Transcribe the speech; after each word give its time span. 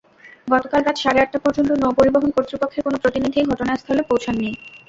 গতকাল 0.47 0.81
রাত 0.83 0.97
সাড়ে 0.99 1.19
আটটা 1.21 1.39
পর্যন্ত 1.45 1.69
নৌপরিবহন 1.81 2.29
কর্তৃপক্ষের 2.35 2.85
কোনো 2.85 2.97
প্রতিনিধি 3.03 3.39
ঘটনাস্থলে 3.51 4.01
পৌঁছাননি। 4.09 4.49